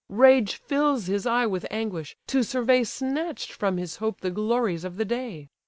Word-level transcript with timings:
Rage 0.09 0.55
fills 0.55 1.05
his 1.05 1.27
eye 1.27 1.45
with 1.45 1.63
anguish, 1.69 2.17
to 2.25 2.41
survey 2.41 2.83
Snatch'd 2.83 3.51
from 3.51 3.77
his 3.77 3.97
hope 3.97 4.21
the 4.21 4.31
glories 4.31 4.83
of 4.83 4.95
the 4.97 5.05
day. 5.05 5.51